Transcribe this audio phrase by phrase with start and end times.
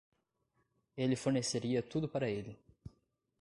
[0.97, 2.57] Ele forneceria tudo para ele.